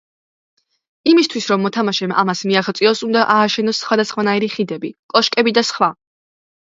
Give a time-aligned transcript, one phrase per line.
[1.11, 5.93] იმისთვის რომ მოთამაშემ ამას მიაღწიოს უნდა ააშენოს სხვადასხვანაირი ხიდები, კოშკები და სხვა.